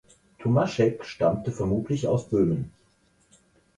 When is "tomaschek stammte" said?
0.39-1.51